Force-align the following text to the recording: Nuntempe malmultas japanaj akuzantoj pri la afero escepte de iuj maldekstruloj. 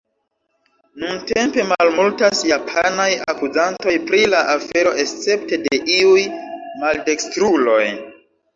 Nuntempe 1.01 1.65
malmultas 1.71 2.41
japanaj 2.53 3.07
akuzantoj 3.35 3.95
pri 4.09 4.23
la 4.33 4.41
afero 4.55 4.95
escepte 5.05 5.63
de 5.69 5.83
iuj 6.01 6.27
maldekstruloj. 6.83 7.81